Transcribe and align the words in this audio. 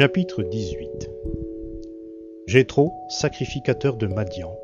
Chapitre 0.00 0.42
18 0.42 1.10
Jéthro, 2.46 2.90
sacrificateur 3.10 3.98
de 3.98 4.06
Madian, 4.06 4.56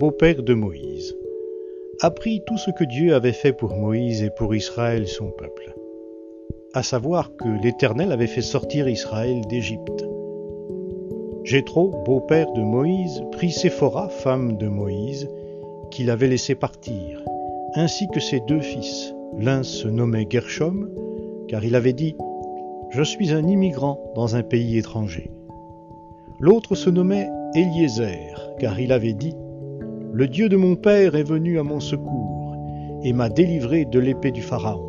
beau-père 0.00 0.42
de 0.42 0.54
Moïse, 0.54 1.16
apprit 2.00 2.42
tout 2.48 2.58
ce 2.58 2.72
que 2.72 2.82
Dieu 2.82 3.14
avait 3.14 3.30
fait 3.30 3.52
pour 3.52 3.76
Moïse 3.76 4.24
et 4.24 4.30
pour 4.30 4.56
Israël 4.56 5.06
son 5.06 5.30
peuple, 5.30 5.72
à 6.74 6.82
savoir 6.82 7.30
que 7.36 7.62
l'Éternel 7.62 8.10
avait 8.10 8.26
fait 8.26 8.42
sortir 8.42 8.88
Israël 8.88 9.40
d'Égypte. 9.48 10.04
Jéthro, 11.44 12.02
beau-père 12.04 12.50
de 12.50 12.62
Moïse, 12.62 13.22
prit 13.30 13.52
Séphora, 13.52 14.08
femme 14.08 14.56
de 14.56 14.66
Moïse, 14.66 15.28
qu'il 15.92 16.10
avait 16.10 16.26
laissé 16.26 16.56
partir, 16.56 17.22
ainsi 17.76 18.08
que 18.08 18.18
ses 18.18 18.40
deux 18.48 18.62
fils. 18.62 19.14
L'un 19.38 19.62
se 19.62 19.86
nommait 19.86 20.26
Gershom, 20.28 20.90
car 21.46 21.64
il 21.64 21.76
avait 21.76 21.92
dit 21.92 22.16
je 22.96 23.02
suis 23.02 23.30
un 23.30 23.46
immigrant 23.46 24.00
dans 24.14 24.36
un 24.36 24.42
pays 24.42 24.78
étranger. 24.78 25.30
L'autre 26.40 26.74
se 26.74 26.88
nommait 26.88 27.28
Eliezer, 27.54 28.54
car 28.58 28.80
il 28.80 28.90
avait 28.90 29.12
dit 29.12 29.34
Le 30.14 30.26
Dieu 30.26 30.48
de 30.48 30.56
mon 30.56 30.76
père 30.76 31.14
est 31.14 31.28
venu 31.28 31.58
à 31.58 31.62
mon 31.62 31.78
secours 31.78 32.56
et 33.04 33.12
m'a 33.12 33.28
délivré 33.28 33.84
de 33.84 33.98
l'épée 33.98 34.30
du 34.30 34.40
Pharaon. 34.40 34.82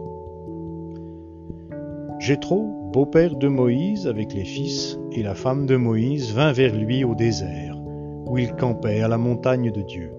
Jéthro, 2.19 2.89
beau-père 2.93 3.35
de 3.35 3.49
Moïse, 3.49 4.07
avec 4.07 4.33
les 4.33 4.45
fils 4.45 4.97
et 5.11 5.21
la 5.21 5.35
femme 5.35 5.65
de 5.65 5.75
Moïse, 5.75 6.33
vint 6.33 6.53
vers 6.53 6.77
lui 6.77 7.03
au 7.03 7.13
désert, 7.13 7.77
où 8.25 8.37
il 8.37 8.53
campait 8.53 9.01
à 9.01 9.09
la 9.09 9.17
montagne 9.17 9.69
de 9.69 9.81
Dieu. 9.81 10.13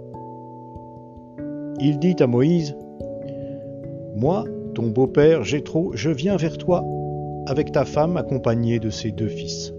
Il 1.80 1.98
dit 1.98 2.16
à 2.20 2.26
Moïse 2.26 2.76
Moi, 4.14 4.44
ton 4.74 4.88
beau-père 4.88 5.42
Jéthro, 5.42 5.92
je 5.94 6.10
viens 6.10 6.36
vers 6.36 6.58
toi 6.58 6.84
avec 7.48 7.72
ta 7.72 7.86
femme 7.86 8.18
accompagnée 8.18 8.78
de 8.78 8.90
ses 8.90 9.10
deux 9.10 9.28
fils. 9.28 9.72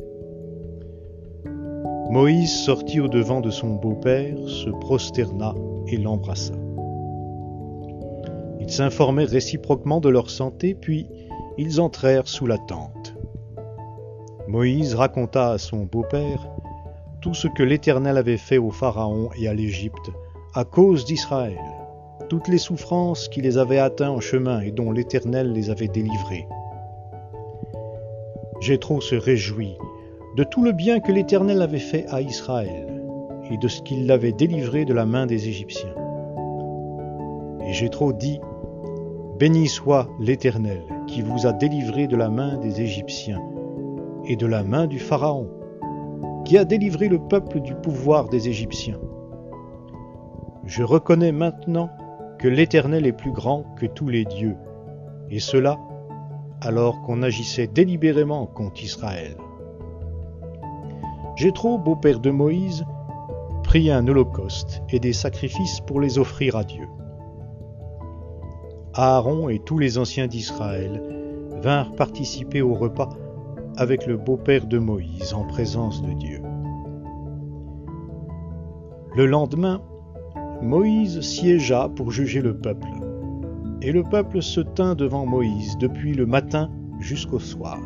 Moïse 2.09 2.63
sortit 2.63 2.99
au-devant 2.99 3.39
de 3.39 3.51
son 3.51 3.75
beau-père, 3.75 4.35
se 4.47 4.71
prosterna 4.71 5.53
et 5.87 5.97
l'embrassa. 5.97 6.55
Ils 8.59 8.71
s'informèrent 8.71 9.29
réciproquement 9.29 9.99
de 9.99 10.09
leur 10.09 10.31
santé, 10.31 10.73
puis 10.73 11.07
ils 11.59 11.79
entrèrent 11.79 12.27
sous 12.27 12.47
la 12.47 12.57
tente. 12.57 13.15
Moïse 14.47 14.95
raconta 14.95 15.51
à 15.51 15.57
son 15.59 15.85
beau-père 15.85 16.49
tout 17.21 17.35
ce 17.35 17.47
que 17.47 17.61
l'Éternel 17.61 18.17
avait 18.17 18.37
fait 18.37 18.57
au 18.57 18.71
Pharaon 18.71 19.29
et 19.39 19.47
à 19.47 19.53
l'Égypte 19.53 20.09
à 20.55 20.63
cause 20.63 21.05
d'Israël, 21.05 21.59
toutes 22.29 22.47
les 22.47 22.57
souffrances 22.57 23.29
qui 23.29 23.41
les 23.41 23.59
avaient 23.59 23.77
atteints 23.77 24.09
en 24.09 24.19
chemin 24.19 24.61
et 24.61 24.71
dont 24.71 24.91
l'Éternel 24.91 25.53
les 25.53 25.69
avait 25.69 25.87
délivrés. 25.87 26.47
Jéthro 28.59 28.99
se 28.99 29.15
réjouit 29.15 29.77
de 30.35 30.43
tout 30.43 30.63
le 30.63 30.73
bien 30.73 30.99
que 30.99 31.11
l'Éternel 31.11 31.61
avait 31.61 31.79
fait 31.79 32.05
à 32.09 32.21
Israël 32.21 33.01
et 33.49 33.57
de 33.57 33.67
ce 33.67 33.81
qu'il 33.81 34.05
l'avait 34.05 34.33
délivré 34.33 34.85
de 34.85 34.93
la 34.93 35.05
main 35.05 35.25
des 35.25 35.47
Égyptiens. 35.47 35.95
Et 37.65 37.73
Jéthro 37.73 38.13
dit 38.13 38.39
Béni 39.39 39.67
soit 39.67 40.09
l'Éternel 40.19 40.81
qui 41.07 41.21
vous 41.21 41.47
a 41.47 41.53
délivré 41.53 42.07
de 42.07 42.17
la 42.17 42.29
main 42.29 42.57
des 42.57 42.81
Égyptiens 42.81 43.41
et 44.25 44.35
de 44.35 44.45
la 44.45 44.63
main 44.63 44.85
du 44.85 44.99
Pharaon, 44.99 45.47
qui 46.43 46.57
a 46.57 46.65
délivré 46.65 47.07
le 47.07 47.19
peuple 47.19 47.61
du 47.61 47.73
pouvoir 47.75 48.27
des 48.27 48.49
Égyptiens. 48.49 48.99
Je 50.65 50.83
reconnais 50.83 51.31
maintenant 51.31 51.89
que 52.37 52.49
l'Éternel 52.49 53.07
est 53.07 53.13
plus 53.13 53.31
grand 53.31 53.63
que 53.77 53.85
tous 53.85 54.09
les 54.09 54.25
dieux, 54.25 54.57
et 55.29 55.39
cela 55.39 55.77
alors 56.61 57.01
qu'on 57.01 57.23
agissait 57.23 57.67
délibérément 57.67 58.45
contre 58.45 58.83
Israël. 58.83 59.35
Jéthro, 61.35 61.77
beau-père 61.77 62.19
de 62.19 62.31
Moïse, 62.31 62.85
prit 63.63 63.91
un 63.91 64.07
holocauste 64.07 64.81
et 64.89 64.99
des 64.99 65.13
sacrifices 65.13 65.79
pour 65.81 66.01
les 66.01 66.19
offrir 66.19 66.55
à 66.55 66.63
Dieu. 66.63 66.87
Aaron 68.93 69.47
et 69.47 69.59
tous 69.59 69.77
les 69.77 69.97
anciens 69.97 70.27
d'Israël 70.27 71.01
vinrent 71.61 71.95
participer 71.95 72.61
au 72.61 72.73
repas 72.73 73.09
avec 73.77 74.05
le 74.05 74.17
beau-père 74.17 74.65
de 74.65 74.79
Moïse 74.79 75.33
en 75.33 75.45
présence 75.45 76.01
de 76.01 76.11
Dieu. 76.13 76.41
Le 79.15 79.25
lendemain, 79.25 79.81
Moïse 80.61 81.21
siégea 81.21 81.89
pour 81.95 82.11
juger 82.11 82.41
le 82.41 82.57
peuple. 82.57 82.98
Et 83.81 83.91
le 83.91 84.03
peuple 84.03 84.41
se 84.41 84.59
tint 84.59 84.95
devant 84.95 85.25
Moïse 85.25 85.77
depuis 85.79 86.13
le 86.13 86.25
matin 86.25 86.69
jusqu'au 86.99 87.39
soir. 87.39 87.79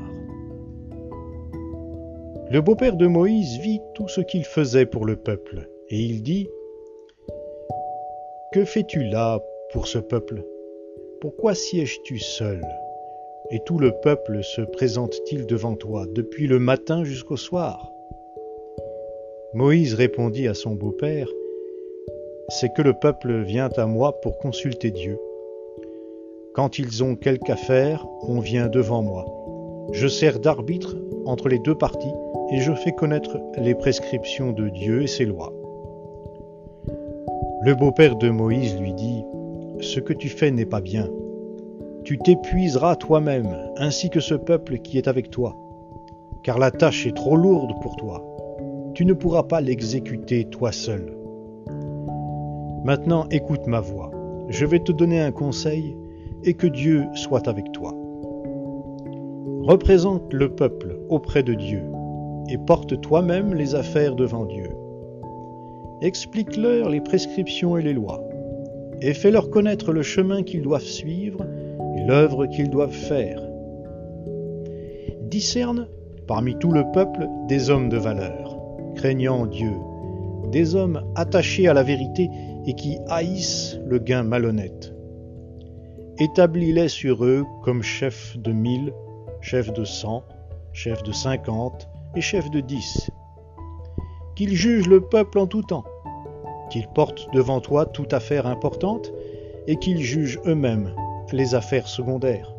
Le 2.50 2.62
beau-père 2.62 2.96
de 2.96 3.08
Moïse 3.08 3.60
vit 3.60 3.82
tout 3.94 4.08
ce 4.08 4.22
qu'il 4.22 4.44
faisait 4.44 4.86
pour 4.86 5.06
le 5.06 5.16
peuple, 5.16 5.70
et 5.90 6.00
il 6.00 6.24
dit, 6.24 6.50
Que 8.52 8.66
fais-tu 8.66 9.04
là 9.04 9.40
pour 9.72 9.88
ce 9.88 10.00
peuple? 10.00 10.44
Pourquoi 11.22 11.56
sièges-tu 11.56 12.20
seul? 12.20 12.62
Et 13.52 13.60
tout 13.66 13.78
le 13.78 13.92
peuple 14.02 14.44
se 14.44 14.62
présente-t-il 14.62 15.46
devant 15.46 15.76
toi 15.76 16.06
depuis 16.08 16.48
le 16.48 16.60
matin 16.60 17.04
jusqu'au 17.04 17.38
soir? 17.38 17.92
Moïse 19.54 19.94
répondit 19.94 20.48
à 20.48 20.54
son 20.54 20.76
beau-père, 20.76 21.28
C'est 22.50 22.74
que 22.74 22.82
le 22.82 22.94
peuple 22.94 23.42
vient 23.42 23.70
à 23.78 23.86
moi 23.86 24.20
pour 24.22 24.38
consulter 24.38 24.92
Dieu. 24.92 25.18
Quand 26.54 26.78
ils 26.78 27.04
ont 27.04 27.16
quelque 27.16 27.52
affaire, 27.52 28.06
on 28.28 28.40
vient 28.40 28.68
devant 28.68 29.02
moi. 29.02 29.26
Je 29.92 30.08
sers 30.08 30.40
d'arbitre 30.40 30.96
entre 31.26 31.50
les 31.50 31.58
deux 31.58 31.74
parties 31.74 32.14
et 32.52 32.60
je 32.60 32.74
fais 32.74 32.92
connaître 32.92 33.40
les 33.58 33.74
prescriptions 33.74 34.52
de 34.52 34.70
Dieu 34.70 35.02
et 35.02 35.08
ses 35.08 35.26
lois. 35.26 35.52
Le 37.64 37.74
beau-père 37.74 38.18
de 38.18 38.30
Moïse 38.30 38.80
lui 38.80 38.94
dit, 38.94 39.24
Ce 39.82 40.00
que 40.00 40.14
tu 40.14 40.30
fais 40.30 40.52
n'est 40.52 40.68
pas 40.68 40.82
bien. 40.82 41.10
Tu 42.04 42.20
t'épuiseras 42.20 42.98
toi-même, 42.98 43.58
ainsi 43.78 44.12
que 44.12 44.20
ce 44.20 44.36
peuple 44.36 44.78
qui 44.78 45.00
est 45.00 45.08
avec 45.08 45.32
toi, 45.32 45.56
car 46.44 46.60
la 46.60 46.70
tâche 46.70 47.08
est 47.08 47.16
trop 47.16 47.36
lourde 47.36 47.72
pour 47.82 47.96
toi. 47.96 48.24
Tu 48.94 49.06
ne 49.06 49.14
pourras 49.14 49.44
pas 49.44 49.60
l'exécuter 49.60 50.46
toi 50.46 50.72
seul. 50.72 51.18
Maintenant 52.84 53.26
écoute 53.32 53.66
ma 53.66 53.80
voix. 53.80 54.12
Je 54.50 54.68
vais 54.68 54.80
te 54.80 54.92
donner 54.92 55.20
un 55.20 55.32
conseil 55.32 55.98
et 56.46 56.54
que 56.54 56.68
Dieu 56.68 57.06
soit 57.14 57.48
avec 57.48 57.72
toi. 57.72 57.94
Représente 59.62 60.34
le 60.34 60.50
peuple 60.50 60.98
auprès 61.10 61.44
de 61.44 61.54
Dieu 61.54 61.84
et 62.50 62.58
porte 62.58 63.00
toi-même 63.02 63.54
les 63.54 63.76
affaires 63.76 64.16
devant 64.16 64.46
Dieu. 64.46 64.70
Explique-leur 66.02 66.90
les 66.90 67.00
prescriptions 67.00 67.78
et 67.78 67.82
les 67.82 67.94
lois, 67.94 68.22
et 69.02 69.14
fais-leur 69.14 69.50
connaître 69.50 69.94
le 69.94 70.02
chemin 70.02 70.44
qu'ils 70.44 70.62
doivent 70.62 70.82
suivre 70.82 71.46
et 71.96 72.02
l'œuvre 72.06 72.46
qu'ils 72.48 72.70
doivent 72.70 72.92
faire. 72.92 73.42
Discerne 75.22 75.88
parmi 76.28 76.58
tout 76.58 76.72
le 76.72 76.84
peuple 76.92 77.28
des 77.48 77.70
hommes 77.70 77.90
de 77.90 77.98
valeur, 77.98 78.58
craignant 78.96 79.46
Dieu, 79.46 79.72
des 80.52 80.76
hommes 80.76 81.02
attachés 81.16 81.68
à 81.68 81.74
la 81.74 81.84
vérité 81.84 82.30
et 82.66 82.74
qui 82.74 82.98
haïssent 83.08 83.80
le 83.86 84.00
gain 84.00 84.24
malhonnête. 84.24 84.93
Établis-les 86.20 86.90
sur 86.90 87.26
eux 87.26 87.44
comme 87.64 87.82
chefs 87.82 88.38
de 88.38 88.52
mille, 88.52 88.94
chefs 89.42 89.74
de 89.74 89.84
cent, 89.84 90.24
chefs 90.72 91.02
de 91.02 91.12
cinquante 91.12 91.90
et 92.16 92.22
chefs 92.22 92.52
de 92.52 92.60
dix. 92.60 93.10
Qu'ils 94.36 94.54
jugent 94.54 94.88
le 94.88 95.02
peuple 95.02 95.40
en 95.40 95.48
tout 95.48 95.64
temps, 95.64 95.86
qu'ils 96.70 96.88
portent 96.88 97.34
devant 97.34 97.62
toi 97.62 97.88
toute 97.88 98.14
affaire 98.14 98.46
importante 98.46 99.12
et 99.66 99.78
qu'ils 99.78 100.02
jugent 100.02 100.40
eux-mêmes 100.46 100.94
les 101.32 101.56
affaires 101.56 101.88
secondaires. 101.88 102.54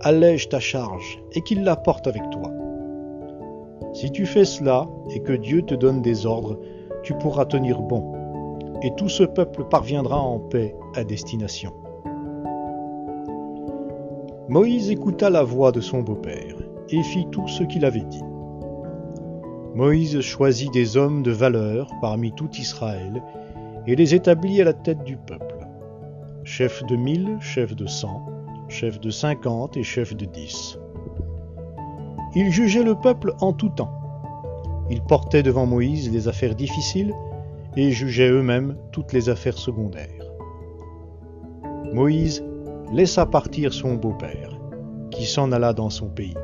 Allège 0.00 0.48
ta 0.48 0.60
charge 0.60 1.22
et 1.32 1.42
qu'ils 1.42 1.62
la 1.62 1.76
portent 1.76 2.06
avec 2.06 2.22
toi. 2.30 2.50
Si 3.92 4.10
tu 4.10 4.24
fais 4.24 4.46
cela 4.46 4.88
et 5.10 5.20
que 5.20 5.34
Dieu 5.34 5.60
te 5.60 5.74
donne 5.74 6.00
des 6.00 6.24
ordres, 6.24 6.58
tu 7.02 7.12
pourras 7.12 7.44
tenir 7.44 7.82
bon, 7.82 8.14
et 8.80 8.94
tout 8.96 9.10
ce 9.10 9.24
peuple 9.24 9.64
parviendra 9.64 10.18
en 10.18 10.38
paix 10.38 10.74
à 10.94 11.04
destination. 11.04 11.74
Moïse 14.50 14.90
écouta 14.90 15.30
la 15.30 15.44
voix 15.44 15.70
de 15.70 15.80
son 15.80 16.00
beau-père 16.00 16.56
et 16.88 17.04
fit 17.04 17.24
tout 17.30 17.46
ce 17.46 17.62
qu'il 17.62 17.84
avait 17.84 18.00
dit. 18.00 18.24
Moïse 19.76 20.20
choisit 20.22 20.72
des 20.72 20.96
hommes 20.96 21.22
de 21.22 21.30
valeur 21.30 21.88
parmi 22.00 22.32
tout 22.32 22.50
Israël 22.58 23.22
et 23.86 23.94
les 23.94 24.12
établit 24.12 24.60
à 24.60 24.64
la 24.64 24.72
tête 24.72 25.04
du 25.04 25.16
peuple. 25.16 25.68
Chef 26.42 26.84
de 26.86 26.96
mille, 26.96 27.38
chef 27.40 27.76
de 27.76 27.86
cent, 27.86 28.26
chef 28.66 28.98
de 28.98 29.10
cinquante 29.10 29.76
et 29.76 29.84
chef 29.84 30.16
de 30.16 30.24
dix. 30.24 30.80
Ils 32.34 32.50
jugeaient 32.50 32.82
le 32.82 32.96
peuple 32.96 33.34
en 33.40 33.52
tout 33.52 33.68
temps. 33.68 33.94
Ils 34.90 35.02
portaient 35.02 35.44
devant 35.44 35.66
Moïse 35.66 36.10
les 36.12 36.26
affaires 36.26 36.56
difficiles 36.56 37.14
et 37.76 37.92
jugeaient 37.92 38.30
eux-mêmes 38.30 38.76
toutes 38.90 39.12
les 39.12 39.28
affaires 39.28 39.58
secondaires. 39.58 40.28
Moïse 41.92 42.42
laissa 42.92 43.24
partir 43.24 43.72
son 43.72 43.94
beau-père, 43.94 44.58
qui 45.10 45.24
s'en 45.24 45.52
alla 45.52 45.72
dans 45.72 45.90
son 45.90 46.08
pays. 46.08 46.34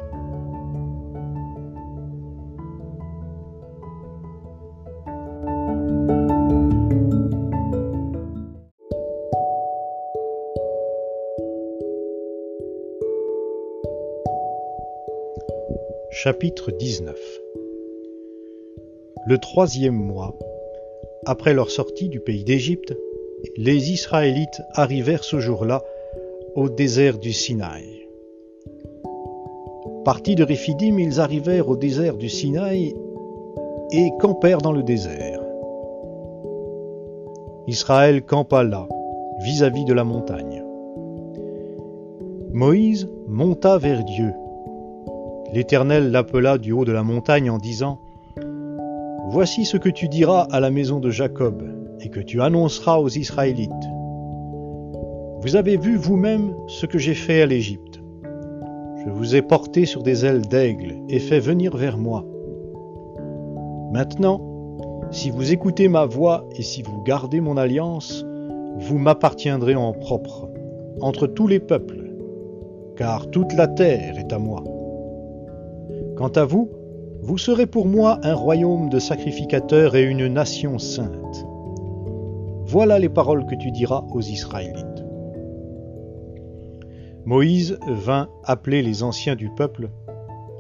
Chapitre 16.11 16.71
19 16.71 17.17
Le 19.27 19.39
troisième 19.39 19.95
mois, 19.95 20.37
après 21.25 21.55
leur 21.55 21.71
sortie 21.71 22.09
du 22.09 22.21
pays 22.21 22.45
d'Égypte, 22.45 22.95
les 23.57 23.91
Israélites 23.91 24.63
arrivèrent 24.75 25.25
ce 25.25 25.41
jour-là 25.41 25.83
au 26.57 26.71
désert 26.71 27.19
du 27.19 27.35
Sinaï. 27.35 28.09
Partis 30.07 30.37
de 30.37 30.43
Réphidim, 30.43 30.97
ils 30.99 31.21
arrivèrent 31.21 31.69
au 31.69 31.77
désert 31.77 32.17
du 32.17 32.31
Sinaï 32.31 32.95
et 33.93 34.11
campèrent 34.19 34.63
dans 34.63 34.73
le 34.73 34.83
désert. 34.83 35.43
Israël 37.67 38.23
campa 38.23 38.65
là, 38.65 38.89
vis-à-vis 39.41 39.85
de 39.85 39.93
la 39.93 40.05
montagne. 40.05 40.65
Moïse 42.53 43.07
monta 43.29 43.77
vers 43.77 44.03
Dieu. 44.03 44.33
L'Éternel 45.53 46.11
l'appela 46.11 46.57
du 46.57 46.73
haut 46.73 46.87
de 46.87 46.93
la 46.93 47.03
montagne 47.03 47.51
en 47.51 47.59
disant, 47.59 47.99
Voici 49.29 49.67
ce 49.67 49.77
que 49.77 49.91
tu 49.91 50.09
diras 50.09 50.47
à 50.51 50.61
la 50.61 50.71
maison 50.71 51.01
de 51.01 51.11
Jacob 51.11 51.63
et 52.01 52.09
que 52.09 52.21
tu 52.21 52.41
annonceras 52.41 52.99
aux 52.99 53.11
Israélites. 53.11 53.73
Vous 55.41 55.55
avez 55.55 55.77
vu 55.77 55.97
vous-même 55.97 56.55
ce 56.67 56.87
que 56.87 56.99
j'ai 56.99 57.15
fait 57.15 57.43
à 57.43 57.47
l'Égypte. 57.47 58.01
Je 59.05 59.11
vous 59.11 59.37
ai 59.37 59.43
porté 59.43 59.85
sur 59.85 60.03
des 60.03 60.25
ailes 60.25 60.47
d'aigle 60.47 60.97
et 61.09 61.19
fait 61.19 61.41
venir 61.41 61.77
vers 61.77 61.99
moi. 61.99 62.25
Maintenant, 63.93 64.41
si 65.11 65.31
vous 65.31 65.53
écoutez 65.53 65.89
ma 65.89 66.07
voix 66.07 66.49
et 66.57 66.63
si 66.63 66.83
vous 66.83 67.03
gardez 67.03 67.41
mon 67.41 67.57
alliance, 67.57 68.25
vous 68.79 68.99
m'appartiendrez 68.99 69.75
en 69.75 69.93
propre, 69.93 70.49
entre 71.01 71.27
tous 71.27 71.47
les 71.47 71.61
peuples, 71.61 72.13
car 72.97 73.31
toute 73.31 73.53
la 73.53 73.69
terre 73.69 74.19
est 74.19 74.33
à 74.33 74.39
moi. 74.39 74.65
Quant 76.17 76.29
à 76.29 76.45
vous, 76.45 76.71
vous 77.23 77.39
serez 77.39 77.67
pour 77.67 77.87
moi 77.87 78.19
un 78.23 78.35
royaume 78.35 78.89
de 78.89 78.99
sacrificateurs 78.99 79.97
et 79.97 80.05
une 80.05 80.29
nation 80.29 80.79
sainte. 80.79 81.47
Voilà 82.65 82.99
les 82.99 83.09
paroles 83.09 83.47
que 83.47 83.55
tu 83.55 83.71
diras 83.71 84.05
aux 84.13 84.23
Israélites. 84.23 84.96
Moïse 87.27 87.77
vint 87.89 88.29
appeler 88.45 88.83
les 88.83 89.03
anciens 89.03 89.35
du 89.35 89.51
peuple 89.51 89.91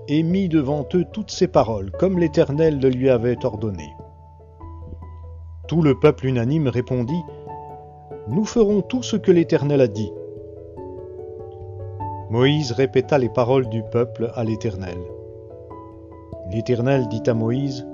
et 0.08 0.24
mit 0.24 0.48
devant 0.48 0.84
eux 0.94 1.04
toutes 1.12 1.30
ces 1.30 1.46
paroles, 1.46 1.92
comme 1.92 2.18
l'Éternel 2.18 2.80
le 2.80 2.88
lui 2.88 3.08
avait 3.08 3.44
ordonné. 3.44 3.88
Tout 5.68 5.80
le 5.80 5.96
peuple 5.96 6.26
unanime 6.26 6.66
répondit, 6.66 7.22
Nous 8.26 8.44
ferons 8.44 8.82
tout 8.82 9.04
ce 9.04 9.16
que 9.16 9.30
l'Éternel 9.30 9.80
a 9.80 9.86
dit. 9.86 10.12
Moïse 12.30 12.72
répéta 12.72 13.16
les 13.18 13.28
paroles 13.28 13.68
du 13.68 13.84
peuple 13.84 14.32
à 14.34 14.42
l'Éternel. 14.42 14.98
L'Éternel 16.50 17.06
dit 17.06 17.22
à 17.26 17.34
Moïse, 17.34 17.86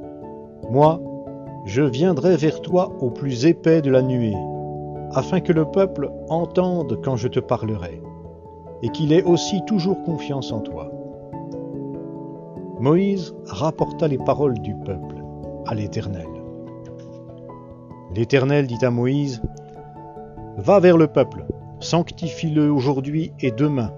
Moi, 0.71 0.99
je 1.67 1.83
viendrai 1.83 2.37
vers 2.37 2.63
toi 2.63 2.91
au 3.01 3.11
plus 3.11 3.45
épais 3.45 3.83
de 3.83 3.91
la 3.91 4.01
nuée, 4.01 4.37
afin 5.13 5.41
que 5.41 5.53
le 5.53 5.67
peuple 5.67 6.11
entende 6.31 6.99
quand 7.05 7.17
je 7.17 7.29
te 7.29 7.41
parlerai, 7.41 8.01
et 8.83 8.89
qu'il 8.91 9.13
ait 9.13 9.23
aussi 9.23 9.65
toujours 9.65 10.03
confiance 10.03 10.53
en 10.53 10.61
toi. 10.61 10.91
Moïse 12.81 13.35
rapporta 13.47 14.09
les 14.09 14.19
paroles 14.19 14.59
du 14.59 14.75
peuple 14.75 15.23
à 15.67 15.75
l'Éternel. 15.75 16.27
L'Éternel 18.15 18.67
dit 18.67 18.85
à 18.85 18.91
Moïse, 18.91 19.41
Va 20.59 20.81
vers 20.81 20.99
le 20.99 21.07
peuple, 21.07 21.47
sanctifie-le 21.81 22.71
aujourd'hui 22.71 23.33
et 23.41 23.53
demain, 23.53 23.93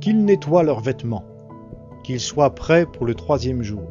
qu'ils 0.00 0.24
nettoient 0.24 0.62
leurs 0.62 0.80
vêtements, 0.80 1.24
qu'ils 2.04 2.20
soient 2.20 2.54
prêts 2.54 2.86
pour 2.86 3.06
le 3.06 3.14
troisième 3.14 3.62
jour. 3.62 3.82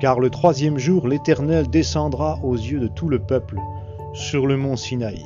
Car 0.00 0.18
le 0.18 0.30
troisième 0.30 0.78
jour 0.78 1.08
l'Éternel 1.08 1.68
descendra 1.68 2.38
aux 2.42 2.54
yeux 2.54 2.80
de 2.80 2.88
tout 2.88 3.08
le 3.08 3.18
peuple 3.18 3.60
sur 4.14 4.46
le 4.46 4.56
mont 4.56 4.76
Sinaï. 4.76 5.24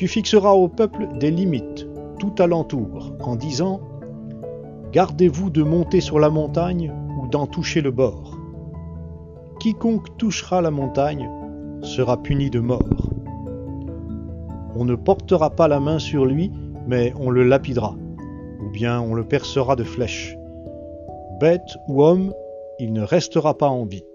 Tu 0.00 0.08
fixeras 0.08 0.52
au 0.52 0.66
peuple 0.66 1.08
des 1.18 1.30
limites 1.30 1.86
tout 2.18 2.32
alentour, 2.38 3.12
en 3.20 3.36
disant 3.36 3.82
Gardez-vous 4.92 5.50
de 5.50 5.62
monter 5.62 6.00
sur 6.00 6.18
la 6.18 6.30
montagne 6.30 6.90
ou 7.20 7.28
d'en 7.28 7.46
toucher 7.46 7.82
le 7.82 7.90
bord 7.90 8.38
Quiconque 9.58 10.16
touchera 10.16 10.62
la 10.62 10.70
montagne 10.70 11.28
sera 11.82 12.16
puni 12.16 12.48
de 12.48 12.60
mort. 12.60 13.10
On 14.74 14.86
ne 14.86 14.94
portera 14.94 15.50
pas 15.50 15.68
la 15.68 15.80
main 15.80 15.98
sur 15.98 16.24
lui, 16.24 16.50
mais 16.86 17.12
on 17.20 17.28
le 17.28 17.42
lapidera, 17.42 17.94
ou 18.64 18.70
bien 18.70 19.02
on 19.02 19.12
le 19.12 19.24
percera 19.24 19.76
de 19.76 19.84
flèches. 19.84 20.34
Bête 21.40 21.76
ou 21.88 22.02
homme, 22.02 22.32
il 22.78 22.94
ne 22.94 23.02
restera 23.02 23.52
pas 23.58 23.68
en 23.68 23.84
vie. 23.84 24.06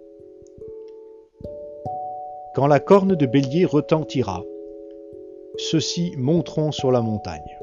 Quand 2.55 2.65
la 2.65 2.79
corne 2.79 3.13
de 3.13 3.25
bélier 3.27 3.65
retentira, 3.65 4.41
ceux-ci 5.57 6.13
monteront 6.17 6.71
sur 6.71 6.91
la 6.91 7.01
montagne. 7.01 7.59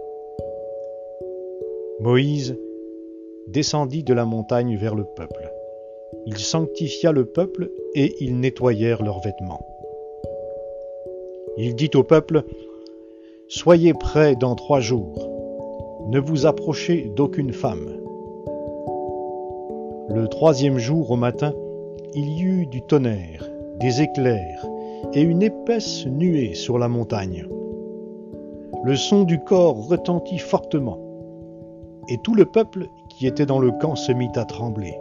Moïse 2.01 2.59
descendit 3.49 4.03
de 4.03 4.15
la 4.15 4.25
montagne 4.25 4.77
vers 4.77 4.95
le 4.95 5.05
peuple. 5.05 5.53
Il 6.27 6.39
sanctifia 6.39 7.13
le 7.13 7.25
peuple 7.25 7.71
et 7.95 8.15
ils 8.21 8.39
nettoyèrent 8.39 9.03
leurs 9.03 9.21
vêtements. 9.21 9.67
Il 11.57 11.75
dit 11.75 11.91
au 11.95 12.03
peuple, 12.03 12.45
Soyez 13.49 13.93
prêts 13.93 14.35
dans 14.37 14.55
trois 14.55 14.81
jours, 14.81 15.29
ne 16.09 16.19
vous 16.19 16.47
approchez 16.47 17.13
d'aucune 17.15 17.53
femme. 17.53 17.99
Le 20.09 20.27
troisième 20.29 20.79
jour 20.79 21.11
au 21.11 21.17
matin, 21.17 21.53
il 22.15 22.31
y 22.31 22.43
eut 22.43 22.67
du 22.67 22.83
tonnerre, 22.83 23.51
des 23.79 24.01
éclairs 24.01 24.67
et 25.13 25.21
une 25.21 25.43
épaisse 25.43 26.07
nuée 26.07 26.55
sur 26.55 26.79
la 26.79 26.89
montagne. 26.89 27.47
Le 28.85 28.97
son 28.97 29.23
du 29.25 29.39
corps 29.39 29.87
retentit 29.87 30.39
fortement, 30.39 30.99
et 32.09 32.19
tout 32.19 32.35
le 32.35 32.45
peuple 32.45 32.89
qui 33.09 33.27
était 33.27 33.47
dans 33.47 33.61
le 33.61 33.71
camp 33.71 33.95
se 33.95 34.11
mit 34.11 34.31
à 34.35 34.45
trembler. 34.45 34.99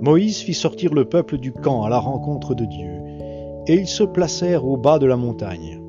Moïse 0.00 0.38
fit 0.38 0.54
sortir 0.54 0.94
le 0.94 1.04
peuple 1.04 1.38
du 1.38 1.52
camp 1.52 1.84
à 1.84 1.88
la 1.88 1.98
rencontre 1.98 2.54
de 2.54 2.64
Dieu, 2.64 2.90
et 3.66 3.74
ils 3.74 3.86
se 3.86 4.02
placèrent 4.02 4.66
au 4.66 4.76
bas 4.76 4.98
de 4.98 5.06
la 5.06 5.16
montagne. 5.16 5.80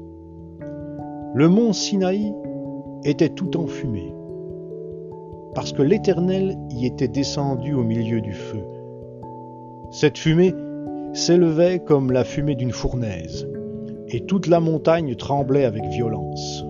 Le 1.33 1.47
mont 1.47 1.73
Sinaï 1.73 2.33
était 3.03 3.29
tout 3.29 3.57
enfumé, 3.57 4.13
parce 5.55 5.73
que 5.73 5.81
l'Éternel 5.81 6.57
y 6.69 6.85
était 6.85 7.07
descendu 7.07 7.73
au 7.73 7.83
milieu 7.83 8.21
du 8.21 8.33
feu. 8.33 8.63
Cette 9.91 10.17
fumée 10.17 10.53
s'élevait 11.13 11.79
comme 11.79 12.11
la 12.11 12.23
fumée 12.23 12.55
d'une 12.55 12.71
fournaise, 12.71 13.47
et 14.09 14.25
toute 14.25 14.47
la 14.47 14.59
montagne 14.59 15.15
tremblait 15.15 15.65
avec 15.65 15.85
violence. 15.85 16.65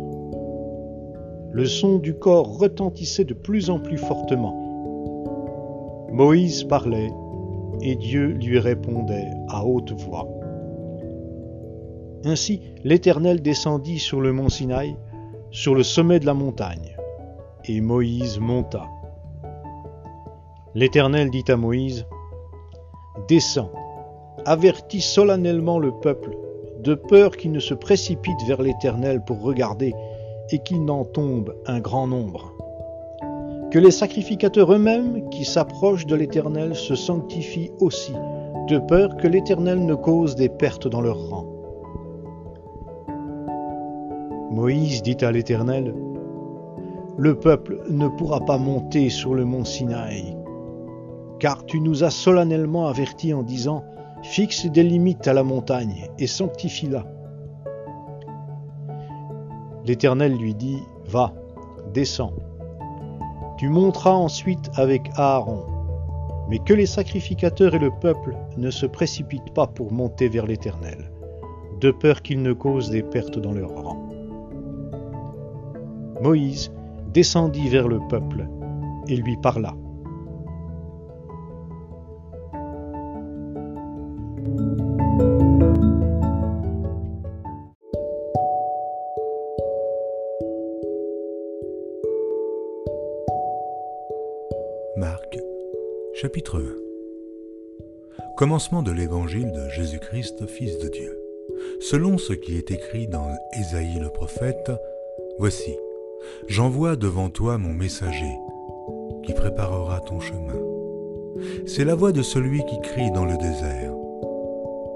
Le 1.52 1.66
son 1.66 1.98
du 1.98 2.14
corps 2.14 2.58
retentissait 2.58 3.24
de 3.24 3.34
plus 3.34 3.70
en 3.70 3.80
plus 3.80 3.98
fortement. 3.98 4.56
Moïse 6.12 6.64
parlait, 6.64 7.10
et 7.82 7.96
Dieu 7.96 8.28
lui 8.28 8.60
répondait 8.60 9.30
à 9.50 9.66
haute 9.66 9.92
voix. 9.94 10.28
Ainsi 12.26 12.62
l'Éternel 12.84 13.42
descendit 13.42 14.00
sur 14.00 14.20
le 14.20 14.34
mont 14.34 14.50
Sinaï, 14.50 14.96
sur 15.52 15.74
le 15.74 15.84
sommet 15.84 16.20
de 16.20 16.26
la 16.26 16.34
montagne, 16.34 16.96
et 17.66 17.80
Moïse 17.82 18.40
monta. 18.40 18.86
L'Éternel 20.76 21.30
dit 21.32 21.46
à 21.48 21.56
Moïse, 21.56 22.06
Descends, 23.28 23.72
avertis 24.46 25.02
solennellement 25.02 25.80
le 25.80 25.92
peuple, 25.92 26.38
de 26.80 26.96
peur 26.96 27.38
qu'il 27.38 27.52
ne 27.52 27.60
se 27.60 27.74
précipite 27.74 28.42
vers 28.48 28.62
l'Éternel 28.62 29.22
pour 29.26 29.42
regarder 29.42 29.94
et 30.52 30.60
qu'il 30.60 30.84
n'en 30.86 31.06
tombe 31.06 31.56
un 31.68 31.80
grand 31.80 32.08
nombre 32.08 32.54
que 33.72 33.80
les 33.80 33.92
sacrificateurs 33.92 34.74
eux-mêmes 34.74 35.30
qui 35.30 35.46
s'approchent 35.46 36.08
de 36.08 36.16
l'Éternel 36.16 36.76
se 36.76 36.96
sanctifient 36.96 37.72
aussi, 37.80 38.14
de 38.68 38.80
peur 38.80 39.16
que 39.18 39.28
l'Éternel 39.28 39.86
ne 39.86 39.94
cause 39.94 40.36
des 40.36 40.50
pertes 40.50 40.88
dans 40.88 41.02
leur 41.02 41.30
rang. 41.30 41.46
Moïse 44.52 45.04
dit 45.04 45.18
à 45.22 45.32
l'Éternel, 45.32 45.94
Le 47.18 47.36
peuple 47.36 47.80
ne 47.90 48.08
pourra 48.08 48.40
pas 48.40 48.58
monter 48.58 49.10
sur 49.10 49.36
le 49.36 49.46
mont 49.46 49.66
Sinaï, 49.66 50.36
car 51.40 51.64
tu 51.66 51.80
nous 51.80 52.04
as 52.04 52.10
solennellement 52.10 52.88
avertis 52.88 53.34
en 53.36 53.44
disant, 53.44 53.84
Fixe 54.24 54.66
des 54.66 54.84
limites 54.84 55.28
à 55.28 55.34
la 55.34 55.44
montagne 55.44 56.10
et 56.18 56.28
sanctifie-la. 56.28 57.06
L'Éternel 59.86 60.36
lui 60.36 60.54
dit, 60.54 60.80
Va, 61.08 61.34
descends 61.94 62.34
tu 63.60 63.68
monteras 63.68 64.14
ensuite 64.14 64.72
avec 64.76 65.12
Aaron. 65.18 65.66
Mais 66.50 66.60
que 66.60 66.74
les 66.74 66.86
sacrificateurs 66.86 67.76
et 67.76 67.80
le 67.80 67.92
peuple 67.92 68.38
ne 68.56 68.72
se 68.72 68.86
précipitent 68.86 69.54
pas 69.54 69.68
pour 69.68 69.92
monter 69.92 70.30
vers 70.30 70.46
l'Éternel, 70.46 71.12
de 71.82 71.92
peur 71.92 72.22
qu'ils 72.22 72.42
ne 72.42 72.54
causent 72.54 72.90
des 72.90 73.04
pertes 73.04 73.38
dans 73.38 73.52
leur 73.52 73.72
rang. 73.72 73.98
Moïse 76.22 76.72
descendit 77.14 77.68
vers 77.68 77.90
le 77.90 78.00
peuple, 78.08 78.48
et 79.10 79.18
lui 79.18 79.36
parla. 79.36 79.76
Marc, 95.00 95.40
chapitre 96.14 96.60
1 96.60 98.26
Commencement 98.36 98.84
de 98.84 98.92
l'évangile 98.92 99.50
de 99.54 99.70
Jésus-Christ, 99.70 100.46
Fils 100.46 100.78
de 100.80 100.90
Dieu. 100.90 101.18
Selon 101.80 102.18
ce 102.18 102.34
qui 102.34 102.58
est 102.58 102.70
écrit 102.70 103.08
dans 103.08 103.30
Ésaïe 103.58 103.98
le 103.98 104.10
prophète, 104.10 104.70
Voici, 105.38 105.74
j'envoie 106.50 106.98
devant 106.98 107.30
toi 107.30 107.58
mon 107.58 107.74
messager, 107.74 108.36
qui 109.24 109.34
préparera 109.34 110.02
ton 110.02 110.20
chemin. 110.20 110.60
C'est 111.66 111.86
la 111.86 111.96
voix 111.96 112.12
de 112.12 112.22
celui 112.22 112.66
qui 112.66 112.82
crie 112.82 113.12
dans 113.12 113.26
le 113.26 113.38
désert. 113.38 113.94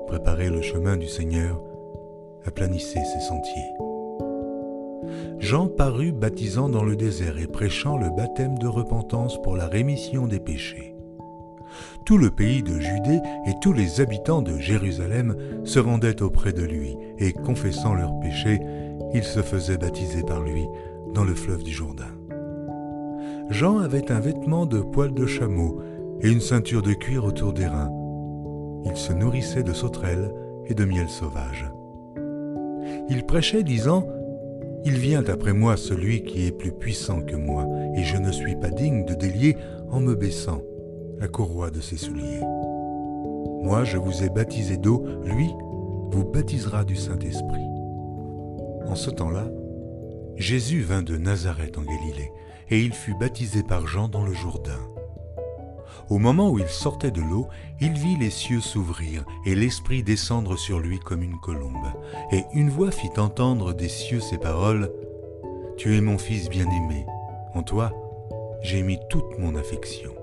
Préparez 0.08 0.50
le 0.50 0.62
chemin 0.62 0.98
du 0.98 1.08
Seigneur, 1.08 1.64
aplanissez 2.46 3.00
ses 3.06 3.22
sentiers. 3.22 3.93
Jean 5.44 5.68
parut 5.68 6.14
baptisant 6.14 6.70
dans 6.70 6.86
le 6.86 6.96
désert 6.96 7.38
et 7.38 7.48
prêchant 7.48 7.98
le 7.98 8.10
baptême 8.10 8.58
de 8.58 8.68
repentance 8.68 9.42
pour 9.42 9.58
la 9.58 9.68
rémission 9.68 10.26
des 10.26 10.40
péchés. 10.40 10.96
Tout 12.06 12.18
le 12.18 12.30
pays 12.30 12.64
de 12.64 12.80
Judée 12.80 13.20
et 13.46 13.52
tous 13.62 13.74
les 13.74 14.00
habitants 14.00 14.42
de 14.42 14.58
Jérusalem 14.58 15.36
se 15.66 15.80
rendaient 15.80 16.22
auprès 16.22 16.54
de 16.54 16.64
lui, 16.64 16.96
et 17.18 17.34
confessant 17.34 17.94
leurs 17.94 18.18
péchés, 18.22 18.62
ils 19.14 19.26
se 19.26 19.42
faisaient 19.42 19.78
baptiser 19.78 20.24
par 20.24 20.40
lui 20.40 20.66
dans 21.14 21.26
le 21.26 21.36
fleuve 21.36 21.64
du 21.64 21.74
Jourdain. 21.74 22.16
Jean 23.50 23.80
avait 23.80 24.14
un 24.14 24.22
vêtement 24.22 24.66
de 24.66 24.80
poils 24.80 25.14
de 25.14 25.26
chameau 25.26 25.82
et 26.22 26.32
une 26.32 26.40
ceinture 26.40 26.82
de 26.82 26.94
cuir 26.94 27.26
autour 27.26 27.52
des 27.52 27.68
reins. 27.68 27.92
Il 28.86 28.96
se 28.96 29.12
nourrissait 29.12 29.64
de 29.64 29.74
sauterelles 29.74 30.34
et 30.68 30.74
de 30.74 30.86
miel 30.86 31.10
sauvage. 31.10 31.70
Il 33.10 33.26
prêchait 33.26 33.64
disant 33.64 34.08
il 34.86 34.98
vient 34.98 35.24
après 35.26 35.54
moi 35.54 35.78
celui 35.78 36.24
qui 36.24 36.46
est 36.46 36.52
plus 36.52 36.72
puissant 36.72 37.22
que 37.22 37.36
moi, 37.36 37.68
et 37.96 38.04
je 38.04 38.18
ne 38.18 38.32
suis 38.32 38.56
pas 38.56 38.70
digne 38.70 39.06
de 39.06 39.14
délier 39.14 39.58
en 39.90 40.00
me 40.00 40.16
baissant 40.16 40.62
la 41.20 41.28
courroie 41.28 41.72
de 41.72 41.82
ses 41.82 41.98
souliers. 41.98 42.42
Moi 43.64 43.84
je 43.86 43.98
vous 43.98 44.24
ai 44.24 44.30
baptisé 44.30 44.78
d'eau, 44.78 45.06
lui 45.24 45.50
vous 46.12 46.26
baptisera 46.26 46.84
du 46.84 46.96
Saint-Esprit. 46.96 47.66
En 48.88 48.96
ce 48.96 49.10
temps-là, 49.10 49.48
Jésus 50.36 50.82
vint 50.82 51.04
de 51.04 51.18
Nazareth 51.18 51.78
en 51.78 51.84
Galilée, 51.84 52.32
et 52.70 52.80
il 52.80 52.94
fut 52.94 53.16
baptisé 53.18 53.64
par 53.64 53.88
Jean 53.88 54.08
dans 54.08 54.26
le 54.26 54.34
Jourdain. 54.34 54.93
Au 56.10 56.18
moment 56.18 56.50
où 56.50 56.60
il 56.60 56.68
sortait 56.68 57.12
de 57.12 57.22
l'eau, 57.22 57.48
il 57.80 57.94
vit 57.94 58.18
les 58.18 58.30
cieux 58.30 58.62
s'ouvrir 58.62 59.26
et 59.46 59.56
l'Esprit 59.56 60.04
descendre 60.04 60.58
sur 60.58 60.80
lui 60.80 61.00
comme 61.00 61.24
une 61.24 61.40
colombe. 61.40 61.88
Et 62.32 62.44
une 62.54 62.70
voix 62.70 62.92
fit 62.92 63.18
entendre 63.18 63.74
des 63.74 63.90
cieux 63.90 64.20
ces 64.20 64.38
paroles, 64.38 64.92
Tu 65.78 65.98
es 65.98 66.02
mon 66.02 66.18
Fils 66.18 66.50
bien-aimé, 66.50 67.06
en 67.56 67.64
toi 67.64 67.92
j'ai 68.64 68.82
mis 68.82 68.98
toute 69.10 69.38
mon 69.38 69.56
affection. 69.56 70.14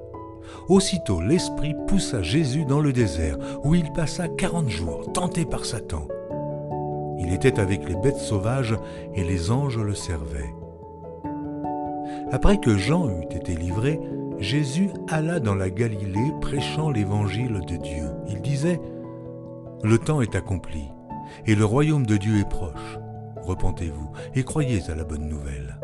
Aussitôt 0.68 1.20
l'Esprit 1.20 1.74
poussa 1.86 2.22
Jésus 2.22 2.64
dans 2.64 2.80
le 2.80 2.92
désert, 2.92 3.36
où 3.62 3.74
il 3.74 3.92
passa 3.92 4.28
quarante 4.28 4.68
jours, 4.68 5.12
tenté 5.12 5.44
par 5.44 5.64
Satan. 5.64 6.08
Il 7.18 7.32
était 7.32 7.60
avec 7.60 7.86
les 7.86 7.96
bêtes 7.96 8.16
sauvages, 8.16 8.76
et 9.14 9.22
les 9.22 9.50
anges 9.50 9.78
le 9.78 9.94
servaient. 9.94 10.54
Après 12.32 12.58
que 12.58 12.76
Jean 12.76 13.10
eut 13.10 13.36
été 13.36 13.54
livré, 13.54 14.00
Jésus 14.40 14.88
alla 15.08 15.38
dans 15.38 15.54
la 15.54 15.68
Galilée 15.68 16.32
prêchant 16.40 16.90
l'évangile 16.90 17.60
de 17.68 17.76
Dieu. 17.76 18.06
Il 18.26 18.40
disait, 18.40 18.80
Le 19.82 19.98
temps 19.98 20.22
est 20.22 20.34
accompli, 20.34 20.88
et 21.46 21.54
le 21.54 21.66
royaume 21.66 22.06
de 22.06 22.16
Dieu 22.16 22.38
est 22.38 22.48
proche. 22.48 22.98
Repentez-vous 23.42 24.10
et 24.34 24.42
croyez 24.42 24.80
à 24.90 24.94
la 24.94 25.04
bonne 25.04 25.28
nouvelle. 25.28 25.78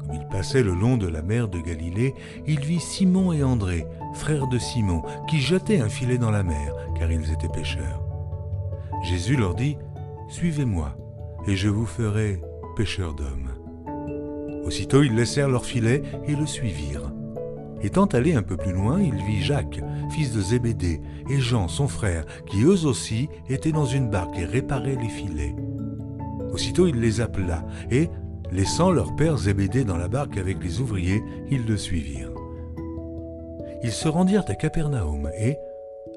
Comme 0.00 0.14
il 0.14 0.26
passait 0.28 0.62
le 0.62 0.72
long 0.72 0.96
de 0.96 1.06
la 1.06 1.20
mer 1.20 1.48
de 1.48 1.60
Galilée, 1.60 2.14
il 2.46 2.60
vit 2.60 2.80
Simon 2.80 3.32
et 3.32 3.44
André, 3.44 3.86
frères 4.14 4.48
de 4.48 4.58
Simon, 4.58 5.02
qui 5.28 5.40
jetaient 5.40 5.80
un 5.80 5.88
filet 5.90 6.18
dans 6.18 6.30
la 6.30 6.42
mer, 6.42 6.74
car 6.98 7.12
ils 7.12 7.30
étaient 7.30 7.48
pêcheurs. 7.48 8.02
Jésus 9.02 9.36
leur 9.36 9.54
dit, 9.54 9.76
Suivez-moi, 10.28 10.96
et 11.46 11.56
je 11.56 11.68
vous 11.68 11.86
ferai 11.86 12.40
pêcheurs 12.74 13.14
d'hommes. 13.14 13.52
Aussitôt 14.64 15.02
ils 15.02 15.14
laissèrent 15.14 15.50
leur 15.50 15.66
filet 15.66 16.02
et 16.26 16.34
le 16.34 16.46
suivirent. 16.46 17.13
Étant 17.84 18.06
allé 18.06 18.32
un 18.32 18.42
peu 18.42 18.56
plus 18.56 18.72
loin, 18.72 18.98
il 18.98 19.14
vit 19.14 19.42
Jacques, 19.42 19.82
fils 20.08 20.32
de 20.32 20.40
Zébédée, 20.40 21.02
et 21.28 21.38
Jean, 21.38 21.68
son 21.68 21.86
frère, 21.86 22.24
qui 22.46 22.62
eux 22.62 22.86
aussi 22.86 23.28
étaient 23.50 23.72
dans 23.72 23.84
une 23.84 24.08
barque 24.08 24.38
et 24.38 24.46
réparaient 24.46 24.96
les 24.96 25.10
filets. 25.10 25.54
Aussitôt 26.50 26.86
il 26.86 26.98
les 26.98 27.20
appela, 27.20 27.62
et, 27.90 28.08
laissant 28.50 28.90
leur 28.90 29.14
père 29.16 29.36
Zébédée 29.36 29.84
dans 29.84 29.98
la 29.98 30.08
barque 30.08 30.38
avec 30.38 30.64
les 30.64 30.80
ouvriers, 30.80 31.22
ils 31.50 31.66
le 31.66 31.76
suivirent. 31.76 32.32
Ils 33.82 33.92
se 33.92 34.08
rendirent 34.08 34.48
à 34.48 34.54
Capernaum, 34.54 35.30
et, 35.38 35.58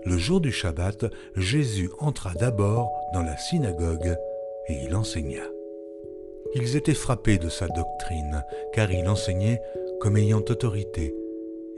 le 0.06 0.18
jour 0.18 0.40
du 0.40 0.54
Shabbat, 0.54 1.08
Jésus 1.36 1.90
entra 2.00 2.34
d'abord 2.36 2.90
dans 3.14 3.24
la 3.24 3.36
synagogue, 3.36 4.16
et 4.70 4.86
il 4.86 4.96
enseigna. 4.96 5.44
Ils 6.56 6.78
étaient 6.78 6.94
frappés 6.94 7.40
de 7.40 7.50
sa 7.50 7.68
doctrine, 7.68 8.46
car 8.72 8.90
il 8.90 9.10
enseignait 9.10 9.62
comme 10.00 10.16
ayant 10.16 10.38
autorité 10.38 11.14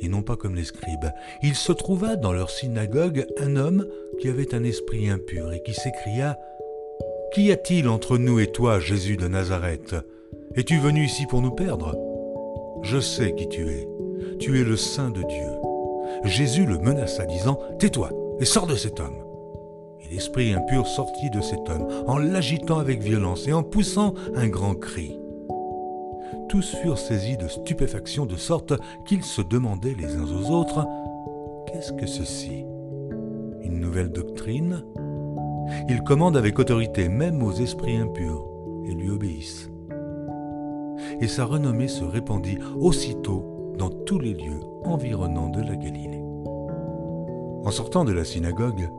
et 0.02 0.08
non 0.08 0.22
pas 0.22 0.36
comme 0.36 0.56
les 0.56 0.64
scribes. 0.64 1.12
Il 1.44 1.56
se 1.56 1.72
trouva 1.72 2.16
dans 2.16 2.34
leur 2.34 2.50
synagogue 2.50 3.26
un 3.38 3.56
homme 3.56 3.86
qui 4.20 4.30
avait 4.30 4.54
un 4.56 4.64
esprit 4.64 5.10
impur 5.10 5.54
et 5.54 5.62
qui 5.62 5.74
s'écria 5.74 6.38
Qu'y 7.34 7.52
a-t-il 7.52 7.88
entre 7.88 8.18
nous 8.18 8.40
et 8.40 8.48
toi, 8.48 8.80
Jésus 8.80 9.18
de 9.18 9.28
Nazareth? 9.28 9.96
Es-tu 10.56 10.80
venu 10.80 11.06
ici 11.06 11.28
pour 11.28 11.42
nous 11.42 11.52
perdre? 11.52 11.96
Je 12.82 13.00
sais 13.00 13.36
qui 13.36 13.48
tu 13.48 13.70
es. 13.70 13.88
Tu 14.40 14.60
es 14.60 14.64
le 14.64 14.78
Saint 14.78 15.12
de 15.12 15.22
Dieu. 15.22 15.50
Jésus 16.24 16.66
le 16.66 16.80
menaça, 16.80 17.26
disant 17.26 17.60
Tais-toi 17.78 18.10
et 18.40 18.46
sors 18.46 18.66
de 18.66 18.76
cet 18.76 19.00
homme. 19.00 19.24
Et 20.00 20.14
l'esprit 20.14 20.54
impur 20.54 20.88
sortit 20.88 21.30
de 21.30 21.42
cet 21.42 21.70
homme, 21.70 21.88
en 22.08 22.18
l'agitant 22.18 22.80
avec 22.80 23.02
violence 23.02 23.48
et 23.48 23.54
en 23.54 23.64
poussant 23.64 24.16
un 24.36 24.48
grand 24.48 24.76
cri 24.76 25.19
tous 26.50 26.76
furent 26.82 26.98
saisis 26.98 27.38
de 27.38 27.48
stupéfaction 27.48 28.26
de 28.26 28.36
sorte 28.36 28.74
qu'ils 29.06 29.24
se 29.24 29.42
demandaient 29.42 29.96
les 29.96 30.16
uns 30.16 30.26
aux 30.26 30.52
autres 30.52 30.86
Qu'est-ce 31.68 31.94
que 31.94 32.08
ceci? 32.08 32.66
Une 33.62 33.80
nouvelle 33.80 34.10
doctrine? 34.10 34.84
Il 35.88 36.02
commande 36.02 36.36
avec 36.36 36.58
autorité 36.58 37.08
même 37.08 37.44
aux 37.44 37.54
esprits 37.54 37.98
impurs 37.98 38.50
et 38.86 38.96
lui 38.96 39.12
obéissent. 39.12 39.70
Et 41.22 41.28
sa 41.28 41.46
renommée 41.46 41.88
se 41.88 42.04
répandit 42.04 42.58
aussitôt 42.80 43.76
dans 43.78 43.92
tous 43.92 44.18
les 44.18 44.34
lieux 44.34 44.62
environnants 44.84 45.50
de 45.50 45.62
la 45.62 45.76
Galilée. 45.76 46.24
En 47.64 47.72
sortant 47.72 48.04
de 48.04 48.12
la 48.12 48.26
synagogue, 48.26 48.90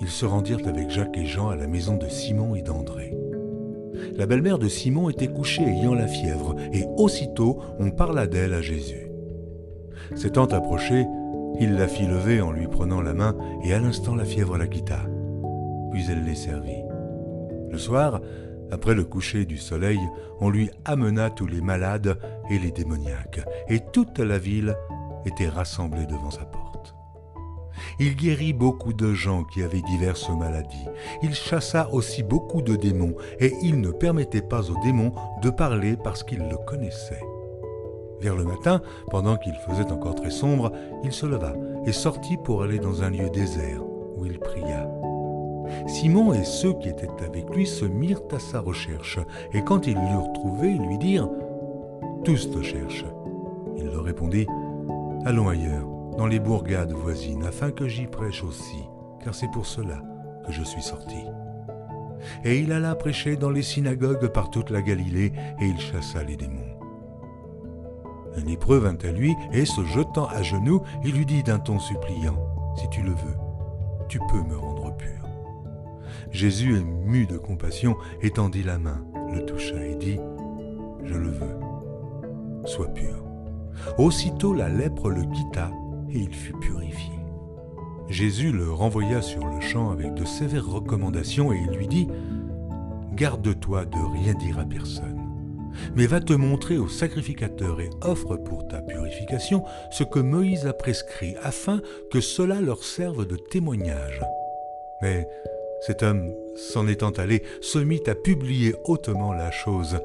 ils 0.00 0.08
se 0.08 0.26
rendirent 0.26 0.66
avec 0.66 0.90
Jacques 0.90 1.16
et 1.16 1.26
Jean 1.26 1.50
à 1.50 1.56
la 1.56 1.68
maison 1.68 1.96
de 1.96 2.08
Simon 2.08 2.56
et 2.56 2.62
d'André. 2.62 3.14
La 4.16 4.26
belle-mère 4.26 4.58
de 4.58 4.68
Simon 4.68 5.08
était 5.10 5.28
couchée 5.28 5.64
ayant 5.64 5.94
la 5.94 6.06
fièvre, 6.06 6.56
et 6.72 6.84
aussitôt 6.96 7.60
on 7.78 7.90
parla 7.90 8.26
d'elle 8.26 8.54
à 8.54 8.60
Jésus. 8.60 9.10
S'étant 10.14 10.46
approché, 10.46 11.06
il 11.60 11.74
la 11.74 11.88
fit 11.88 12.06
lever 12.06 12.40
en 12.40 12.52
lui 12.52 12.66
prenant 12.66 13.00
la 13.00 13.14
main, 13.14 13.36
et 13.64 13.74
à 13.74 13.78
l'instant 13.78 14.14
la 14.14 14.24
fièvre 14.24 14.56
la 14.56 14.66
quitta. 14.66 15.00
Puis 15.92 16.04
elle 16.10 16.24
les 16.24 16.34
servit. 16.34 16.82
Le 17.70 17.78
soir, 17.78 18.20
après 18.70 18.94
le 18.94 19.04
coucher 19.04 19.44
du 19.44 19.56
soleil, 19.56 19.98
on 20.40 20.50
lui 20.50 20.70
amena 20.84 21.30
tous 21.30 21.46
les 21.46 21.60
malades 21.60 22.18
et 22.50 22.58
les 22.58 22.70
démoniaques, 22.70 23.40
et 23.68 23.80
toute 23.92 24.18
la 24.18 24.38
ville 24.38 24.76
était 25.24 25.48
rassemblée 25.48 26.06
devant 26.06 26.30
sa 26.30 26.44
porte. 26.44 26.67
Il 28.00 28.14
guérit 28.14 28.52
beaucoup 28.52 28.92
de 28.92 29.12
gens 29.12 29.42
qui 29.42 29.62
avaient 29.62 29.82
diverses 29.82 30.28
maladies. 30.30 30.86
Il 31.22 31.34
chassa 31.34 31.92
aussi 31.92 32.22
beaucoup 32.22 32.62
de 32.62 32.76
démons, 32.76 33.14
et 33.40 33.52
il 33.62 33.80
ne 33.80 33.90
permettait 33.90 34.42
pas 34.42 34.70
aux 34.70 34.80
démons 34.84 35.12
de 35.42 35.50
parler 35.50 35.96
parce 35.96 36.22
qu'ils 36.22 36.46
le 36.48 36.56
connaissaient. 36.56 37.24
Vers 38.20 38.36
le 38.36 38.44
matin, 38.44 38.82
pendant 39.10 39.36
qu'il 39.36 39.54
faisait 39.66 39.90
encore 39.92 40.14
très 40.14 40.30
sombre, 40.30 40.72
il 41.02 41.12
se 41.12 41.26
leva 41.26 41.54
et 41.86 41.92
sortit 41.92 42.36
pour 42.36 42.62
aller 42.62 42.78
dans 42.78 43.02
un 43.02 43.10
lieu 43.10 43.30
désert, 43.30 43.82
où 44.16 44.24
il 44.24 44.38
pria. 44.38 44.88
Simon 45.86 46.32
et 46.32 46.44
ceux 46.44 46.74
qui 46.74 46.88
étaient 46.88 47.08
avec 47.24 47.50
lui 47.54 47.66
se 47.66 47.84
mirent 47.84 48.22
à 48.32 48.38
sa 48.38 48.60
recherche, 48.60 49.18
et 49.52 49.62
quand 49.62 49.86
ils 49.88 49.94
l'eurent 49.94 50.32
trouvé, 50.34 50.70
ils 50.70 50.86
lui 50.86 50.98
dirent 50.98 51.30
Tous 52.24 52.48
te 52.50 52.62
cherchent. 52.62 53.06
Il 53.76 53.86
leur 53.86 54.04
répondit 54.04 54.46
Allons 55.24 55.48
ailleurs 55.48 55.97
dans 56.18 56.26
les 56.26 56.40
bourgades 56.40 56.92
voisines, 56.92 57.44
afin 57.44 57.70
que 57.70 57.86
j'y 57.86 58.08
prêche 58.08 58.42
aussi, 58.42 58.82
car 59.22 59.36
c'est 59.36 59.50
pour 59.52 59.66
cela 59.66 60.02
que 60.44 60.52
je 60.52 60.64
suis 60.64 60.82
sorti. 60.82 61.24
Et 62.44 62.58
il 62.58 62.72
alla 62.72 62.96
prêcher 62.96 63.36
dans 63.36 63.50
les 63.50 63.62
synagogues 63.62 64.26
par 64.26 64.50
toute 64.50 64.70
la 64.70 64.82
Galilée, 64.82 65.32
et 65.60 65.66
il 65.66 65.78
chassa 65.78 66.24
les 66.24 66.36
démons. 66.36 66.76
Un 68.36 68.44
lépreux 68.44 68.78
vint 68.78 68.98
à 69.04 69.12
lui 69.12 69.36
et, 69.52 69.64
se 69.64 69.84
jetant 69.84 70.26
à 70.26 70.42
genoux, 70.42 70.82
il 71.04 71.14
lui 71.14 71.24
dit 71.24 71.44
d'un 71.44 71.60
ton 71.60 71.78
suppliant, 71.78 72.36
Si 72.76 72.88
tu 72.90 73.00
le 73.02 73.12
veux, 73.12 73.36
tu 74.08 74.18
peux 74.18 74.42
me 74.42 74.56
rendre 74.56 74.96
pur. 74.96 75.24
Jésus, 76.32 76.78
ému 76.78 77.26
de 77.26 77.38
compassion, 77.38 77.96
étendit 78.22 78.64
la 78.64 78.78
main, 78.78 79.04
le 79.32 79.46
toucha 79.46 79.86
et 79.86 79.94
dit, 79.94 80.18
Je 81.04 81.14
le 81.14 81.30
veux, 81.30 81.58
sois 82.64 82.88
pur. 82.88 83.24
Aussitôt 83.98 84.52
la 84.52 84.68
lèpre 84.68 85.10
le 85.10 85.22
quitta 85.22 85.70
et 86.12 86.18
il 86.18 86.34
fut 86.34 86.54
purifié. 86.54 87.12
Jésus 88.08 88.52
le 88.52 88.70
renvoya 88.70 89.20
sur 89.20 89.46
le 89.46 89.60
champ 89.60 89.90
avec 89.90 90.14
de 90.14 90.24
sévères 90.24 90.66
recommandations 90.66 91.52
et 91.52 91.60
il 91.68 91.76
lui 91.76 91.88
dit, 91.88 92.08
Garde-toi 93.14 93.84
de 93.84 93.98
rien 94.22 94.32
dire 94.34 94.58
à 94.58 94.64
personne, 94.64 95.20
mais 95.96 96.06
va 96.06 96.20
te 96.20 96.32
montrer 96.32 96.78
au 96.78 96.88
sacrificateur 96.88 97.80
et 97.80 97.90
offre 98.00 98.36
pour 98.36 98.66
ta 98.68 98.80
purification 98.80 99.64
ce 99.90 100.04
que 100.04 100.20
Moïse 100.20 100.66
a 100.66 100.72
prescrit, 100.72 101.34
afin 101.42 101.80
que 102.10 102.20
cela 102.20 102.60
leur 102.60 102.84
serve 102.84 103.26
de 103.26 103.36
témoignage. 103.36 104.22
Mais 105.02 105.28
cet 105.80 106.02
homme, 106.02 106.32
s'en 106.56 106.88
étant 106.88 107.10
allé, 107.10 107.42
se 107.60 107.78
mit 107.78 108.02
à 108.06 108.14
publier 108.14 108.74
hautement 108.84 109.32
la 109.32 109.50
chose 109.50 109.98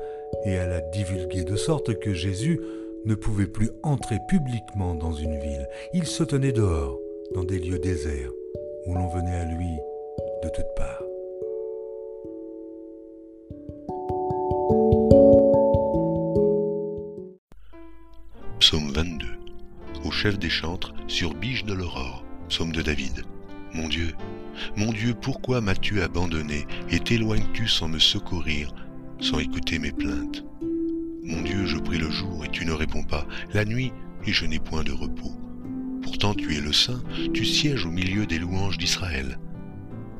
et 0.46 0.58
à 0.58 0.68
la 0.68 0.82
divulguer, 0.82 1.44
de 1.44 1.56
sorte 1.56 2.00
que 2.00 2.14
Jésus 2.14 2.60
ne 3.06 3.16
pouvait 3.16 3.48
plus 3.48 3.70
entrer 3.84 4.20
publiquement 4.28 4.96
dans 4.96 5.14
une 5.14 5.38
ville. 5.40 5.68
Il 5.94 6.06
se 6.06 6.24
tenait 6.24 6.52
dehors, 6.52 7.00
dans 7.34 7.44
des 7.44 7.60
lieux 7.60 7.80
déserts, 7.80 8.32
où 8.86 8.94
l'on 8.94 9.08
venait 9.08 9.36
à 9.36 9.46
lui 9.46 9.78
de 10.44 10.50
toutes 10.50 10.76
parts. 10.76 11.04
Psaume 18.60 18.92
22 18.92 19.26
Au 20.06 20.12
chef 20.12 20.40
des 20.40 20.50
chantres, 20.50 20.94
sur 21.08 21.34
Biche 21.34 21.66
de 21.66 21.74
l'aurore. 21.74 22.24
Psaume 22.50 22.72
de 22.72 22.82
David. 22.82 23.24
Mon 23.74 23.88
Dieu, 23.88 24.14
mon 24.78 24.92
Dieu, 24.92 25.14
pourquoi 25.20 25.62
m'as-tu 25.62 26.02
abandonné 26.02 26.66
et 26.92 27.00
t'éloignes-tu 27.00 27.68
sans 27.68 27.88
me 27.88 28.00
secourir, 28.00 28.74
sans 29.20 29.40
écouter 29.40 29.80
mes 29.80 29.92
plaintes? 29.92 30.44
Mon 31.26 31.42
Dieu, 31.42 31.66
je 31.66 31.78
prie 31.78 32.00
le 32.00 32.10
jour 32.10 32.44
et 32.44 32.50
tu 32.50 32.66
ne 32.66 32.74
réponds 32.74 33.04
pas, 33.04 33.26
la 33.54 33.64
nuit 33.64 33.94
et 34.28 34.34
je 34.34 34.46
n'ai 34.46 34.60
point 34.60 34.84
de 34.84 34.92
repos. 34.92 35.32
Pourtant 36.02 36.34
tu 36.34 36.54
es 36.54 36.60
le 36.60 36.74
Saint, 36.74 37.02
tu 37.34 37.46
sièges 37.46 37.86
au 37.86 37.92
milieu 37.92 38.26
des 38.26 38.40
louanges 38.40 38.78
d'Israël. 38.78 39.40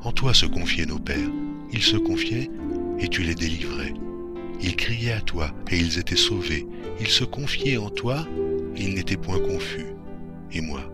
En 0.02 0.12
toi 0.12 0.32
se 0.32 0.46
confiaient 0.46 0.86
nos 0.86 0.98
pères, 0.98 1.30
ils 1.72 1.82
se 1.82 1.98
confiaient 1.98 2.50
et 2.98 3.08
tu 3.08 3.22
les 3.22 3.34
délivrais. 3.34 3.92
Ils 4.62 4.76
criaient 4.76 5.12
à 5.12 5.20
toi 5.20 5.50
et 5.70 5.78
ils 5.78 5.98
étaient 5.98 6.16
sauvés, 6.16 6.66
ils 6.98 7.08
se 7.08 7.24
confiaient 7.24 7.76
en 7.76 7.90
toi 7.90 8.26
et 8.74 8.84
ils 8.84 8.94
n'étaient 8.94 9.18
point 9.18 9.38
confus. 9.38 9.86
Et 10.52 10.62
moi, 10.62 10.90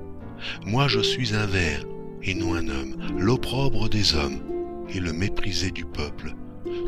moi 0.67 0.89
je 0.89 1.01
suis 1.01 1.37
un 1.37 1.47
ver 1.47 1.85
et 2.25 2.35
non 2.35 2.55
un 2.55 2.67
homme, 2.67 2.97
l'opprobre 3.17 3.89
des 3.89 4.17
hommes 4.17 4.41
et 4.93 4.99
le 4.99 5.13
méprisé 5.13 5.71
du 5.71 5.85
peuple. 5.85 6.35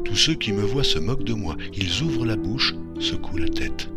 Tous 0.04 0.16
ceux 0.16 0.34
qui 0.34 0.52
me 0.52 0.62
voient 0.62 0.84
se 0.84 0.98
moquent 0.98 1.24
de 1.24 1.34
moi, 1.34 1.56
ils 1.72 2.02
ouvrent 2.02 2.26
la 2.26 2.36
bouche, 2.36 2.74
secouent 3.00 3.38
la 3.38 3.48
tête. 3.48 3.88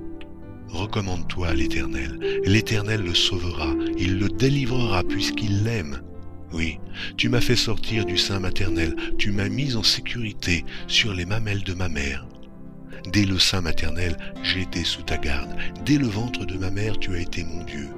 Recommande-toi 0.70 1.48
à 1.48 1.54
l'Éternel, 1.54 2.20
l'Éternel 2.46 3.02
le 3.02 3.14
sauvera, 3.14 3.74
il 3.98 4.20
le 4.20 4.28
délivrera 4.28 5.04
puisqu'il 5.04 5.64
l'aime. 5.64 6.02
Oui, 6.52 6.80
tu 7.18 7.30
m'as 7.30 7.42
fait 7.42 7.56
sortir 7.56 8.06
du 8.06 8.18
sein 8.18 8.40
maternel, 8.40 8.96
tu 9.18 9.32
m'as 9.32 9.50
mis 9.50 9.76
en 9.76 9.84
sécurité 9.84 10.66
sur 10.88 11.14
les 11.14 11.26
mamelles 11.26 11.64
de 11.64 11.74
ma 11.74 11.90
mère. 11.90 12.28
Dès 13.12 13.26
le 13.26 13.40
sein 13.40 13.62
maternel, 13.62 14.18
j'ai 14.42 14.62
été 14.62 14.84
sous 14.84 15.04
ta 15.04 15.18
garde, 15.18 15.56
dès 15.86 15.98
le 15.98 16.08
ventre 16.08 16.46
de 16.46 16.58
ma 16.58 16.72
mère, 16.72 16.98
tu 16.98 17.14
as 17.16 17.20
été 17.20 17.44
mon 17.44 17.64
Dieu. 17.64 17.90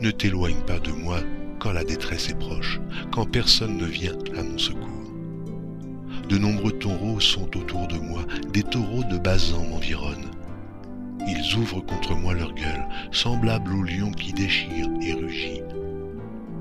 Ne 0.00 0.10
t'éloigne 0.10 0.62
pas 0.66 0.78
de 0.78 0.90
moi 0.90 1.20
quand 1.58 1.72
la 1.72 1.84
détresse 1.84 2.30
est 2.30 2.38
proche, 2.38 2.80
quand 3.10 3.26
personne 3.26 3.76
ne 3.76 3.86
vient 3.86 4.16
à 4.36 4.42
mon 4.42 4.58
secours. 4.58 4.95
De 6.28 6.38
nombreux 6.38 6.72
taureaux 6.72 7.20
sont 7.20 7.56
autour 7.56 7.86
de 7.86 7.98
moi, 7.98 8.22
des 8.52 8.64
taureaux 8.64 9.04
de 9.04 9.16
Basan 9.16 9.64
m'environnent. 9.64 10.30
Ils 11.28 11.56
ouvrent 11.56 11.84
contre 11.84 12.16
moi 12.16 12.34
leur 12.34 12.52
gueule, 12.52 12.84
semblables 13.12 13.72
au 13.72 13.82
lion 13.82 14.10
qui 14.10 14.32
déchire 14.32 14.88
et 15.00 15.12
rugit. 15.12 15.62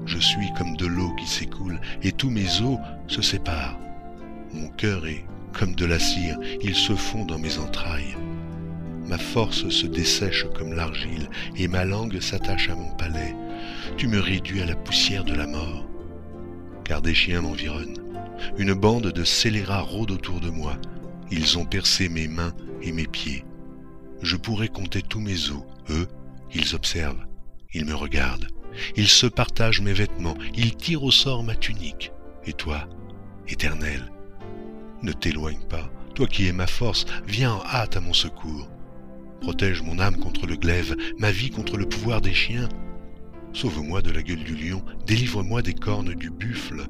Je 0.06 0.20
suis 0.20 0.54
comme 0.56 0.78
de 0.78 0.86
l'eau 0.86 1.14
qui 1.16 1.26
s'écoule, 1.26 1.80
et 2.04 2.12
tous 2.12 2.30
mes 2.30 2.62
os 2.62 2.78
se 3.08 3.24
séparent. 3.24 3.80
Mon 4.54 4.68
cœur 4.70 5.08
est 5.08 5.26
comme 5.52 5.74
de 5.74 5.86
la 5.86 6.00
cire, 6.00 6.38
il 6.62 6.76
se 6.76 6.94
fond 6.94 7.26
dans 7.26 7.40
mes 7.40 7.58
entrailles. 7.58 8.16
Ma 9.08 9.18
force 9.18 9.70
se 9.70 9.88
dessèche 9.88 10.46
comme 10.56 10.74
l'argile, 10.74 11.30
et 11.58 11.68
ma 11.68 11.86
langue 11.86 12.20
s'attache 12.20 12.70
à 12.70 12.76
mon 12.76 12.92
palais. 12.92 13.36
Tu 13.98 14.08
me 14.08 14.20
réduis 14.20 14.62
à 14.62 14.66
la 14.66 14.76
poussière 14.76 15.24
de 15.24 15.34
la 15.34 15.48
mort. 15.48 15.88
Car 16.84 17.02
des 17.02 17.16
chiens 17.16 17.42
m'environnent. 17.42 18.05
Une 18.58 18.74
bande 18.74 19.12
de 19.12 19.24
scélérats 19.24 19.82
rôde 19.82 20.12
autour 20.12 20.40
de 20.40 20.50
moi. 20.50 20.78
Ils 21.32 21.58
ont 21.58 21.66
percé 21.66 22.10
mes 22.10 22.28
mains 22.28 22.54
et 22.82 22.92
mes 22.92 23.08
pieds. 23.08 23.46
Je 24.22 24.38
pourrais 24.38 24.68
compter 24.68 25.02
tous 25.02 25.20
mes 25.20 25.50
os. 25.50 25.64
Eux, 25.90 26.08
ils 26.54 26.76
observent. 26.76 27.26
Ils 27.74 27.86
me 27.86 27.96
regardent. 27.96 28.48
Ils 28.96 29.08
se 29.08 29.28
partagent 29.28 29.82
mes 29.82 29.94
vêtements. 29.94 30.38
Ils 30.56 30.76
tirent 30.76 31.04
au 31.04 31.12
sort 31.12 31.44
ma 31.44 31.56
tunique. 31.56 32.12
Et 32.46 32.54
toi, 32.54 32.88
éternel, 33.48 34.12
ne 35.02 35.12
t'éloigne 35.12 35.66
pas. 35.70 35.90
Toi 36.14 36.28
qui 36.28 36.48
es 36.48 36.54
ma 36.54 36.68
force, 36.68 37.06
viens 37.28 37.54
en 37.54 37.64
hâte 37.66 37.98
à 37.98 38.02
mon 38.02 38.14
secours. 38.14 38.70
Protège 39.42 39.82
mon 39.82 40.00
âme 40.00 40.18
contre 40.18 40.48
le 40.48 40.56
glaive, 40.56 40.96
ma 41.20 41.32
vie 41.32 41.50
contre 41.50 41.78
le 41.78 41.88
pouvoir 41.88 42.22
des 42.22 42.34
chiens. 42.34 42.70
Sauve-moi 43.54 44.02
de 44.02 44.12
la 44.12 44.22
gueule 44.24 44.44
du 44.44 44.56
lion, 44.56 44.84
délivre-moi 45.06 45.62
des 45.62 45.74
cornes 45.74 46.14
du 46.14 46.30
buffle. 46.30 46.88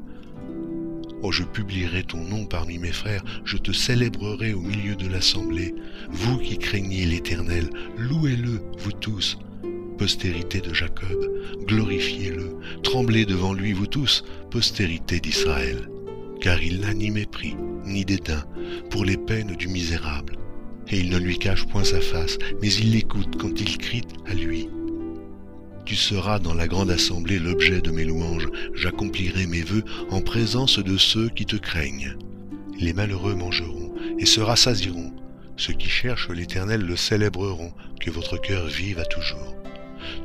Oh, 1.28 1.32
je 1.32 1.42
publierai 1.42 2.04
ton 2.04 2.24
nom 2.24 2.46
parmi 2.46 2.78
mes 2.78 2.92
frères, 2.92 3.24
je 3.46 3.58
te 3.58 3.72
célébrerai 3.72 4.54
au 4.54 4.62
milieu 4.62 4.96
de 4.96 5.08
l'assemblée. 5.08 5.74
Vous 6.12 6.38
qui 6.38 6.60
craignez 6.60 7.04
l'Éternel, 7.08 7.68
louez-le, 7.98 8.62
vous 8.78 8.92
tous. 8.92 9.40
Postérité 9.98 10.62
de 10.62 10.72
Jacob, 10.72 11.18
glorifiez-le, 11.66 12.58
tremblez 12.84 13.26
devant 13.26 13.54
lui, 13.54 13.74
vous 13.74 13.88
tous, 13.88 14.24
postérité 14.52 15.20
d'Israël. 15.20 15.90
Car 16.42 16.62
il 16.62 16.82
n'a 16.82 16.94
ni 16.94 17.10
mépris, 17.10 17.56
ni 17.86 18.06
dédain 18.06 18.46
pour 18.92 19.04
les 19.04 19.18
peines 19.18 19.56
du 19.56 19.68
misérable 19.68 20.38
et 20.90 21.00
il 21.00 21.10
ne 21.10 21.18
lui 21.18 21.40
cache 21.40 21.66
point 21.66 21.84
sa 21.84 22.02
face, 22.02 22.38
mais 22.62 22.72
il 22.72 22.92
l'écoute 22.92 23.36
quand 23.40 23.60
il 23.60 23.80
crie 23.80 24.04
à 24.28 24.36
lui. 24.36 24.70
Tu 25.86 25.96
seras 25.96 26.40
dans 26.40 26.54
la 26.54 26.68
grande 26.68 26.90
assemblée 26.90 27.40
l'objet 27.40 27.82
de 27.82 27.92
mes 27.92 28.06
louanges, 28.06 28.50
j'accomplirai 28.74 29.46
mes 29.46 29.62
vœux 29.62 29.84
en 30.10 30.22
présence 30.22 30.80
de 30.80 30.98
ceux 30.98 31.30
qui 31.30 31.46
te 31.46 31.56
craignent. 31.56 32.16
Les 32.80 32.94
malheureux 32.94 33.36
mangeront 33.36 33.94
et 34.18 34.26
se 34.26 34.42
rassasieront, 34.42 35.14
ceux 35.58 35.74
qui 35.74 35.88
cherchent 35.88 36.30
l'Éternel 36.30 36.82
le 36.82 36.96
célébreront, 36.96 37.72
que 38.00 38.12
votre 38.12 38.38
cœur 38.38 38.68
vive 38.68 39.00
à 39.00 39.06
toujours. 39.06 39.56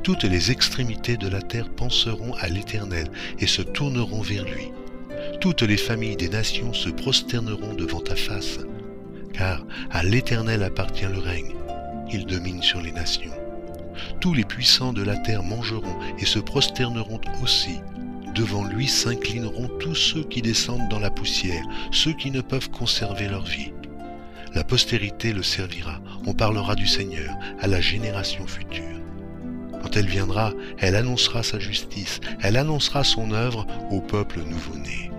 Toutes 0.03 0.23
les 0.23 0.51
extrémités 0.51 1.17
de 1.17 1.27
la 1.27 1.41
terre 1.41 1.69
penseront 1.69 2.33
à 2.33 2.47
l'Éternel 2.47 3.07
et 3.39 3.47
se 3.47 3.61
tourneront 3.61 4.21
vers 4.21 4.45
lui. 4.45 4.71
Toutes 5.39 5.61
les 5.61 5.77
familles 5.77 6.17
des 6.17 6.29
nations 6.29 6.73
se 6.73 6.89
prosterneront 6.89 7.75
devant 7.75 8.01
ta 8.01 8.15
face 8.15 8.59
car 9.33 9.65
à 9.91 10.03
l'Éternel 10.03 10.63
appartient 10.63 11.05
le 11.05 11.19
règne, 11.19 11.53
il 12.11 12.25
domine 12.25 12.61
sur 12.61 12.81
les 12.81 12.91
nations. 12.91 13.40
Tous 14.19 14.33
les 14.33 14.43
puissants 14.43 14.93
de 14.93 15.03
la 15.03 15.17
terre 15.17 15.43
mangeront 15.43 15.97
et 16.19 16.25
se 16.25 16.39
prosterneront 16.39 17.21
aussi. 17.43 17.79
Devant 18.35 18.63
lui 18.63 18.87
s'inclineront 18.87 19.67
tous 19.79 19.95
ceux 19.95 20.23
qui 20.23 20.41
descendent 20.41 20.89
dans 20.89 20.99
la 20.99 21.11
poussière, 21.11 21.63
ceux 21.91 22.13
qui 22.13 22.31
ne 22.31 22.41
peuvent 22.41 22.69
conserver 22.69 23.27
leur 23.27 23.43
vie. 23.43 23.73
La 24.53 24.63
postérité 24.63 25.33
le 25.33 25.43
servira, 25.43 25.99
on 26.25 26.33
parlera 26.33 26.75
du 26.75 26.87
Seigneur 26.87 27.35
à 27.59 27.67
la 27.67 27.81
génération 27.81 28.45
future. 28.47 28.83
Quand 29.81 29.97
elle 29.97 30.07
viendra, 30.07 30.53
elle 30.77 30.95
annoncera 30.95 31.41
sa 31.41 31.59
justice, 31.59 32.19
elle 32.41 32.57
annoncera 32.57 33.03
son 33.03 33.31
œuvre 33.31 33.65
au 33.89 33.99
peuple 33.99 34.41
nouveau-né. 34.43 35.09